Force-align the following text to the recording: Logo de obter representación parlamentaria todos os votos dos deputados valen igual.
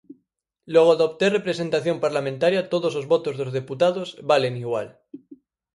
Logo 0.73 0.93
de 0.95 1.03
obter 1.09 1.31
representación 1.37 1.97
parlamentaria 2.05 2.67
todos 2.73 2.93
os 2.99 3.05
votos 3.13 3.37
dos 3.39 3.51
deputados 3.59 4.07
valen 4.31 4.53
igual. 4.65 4.87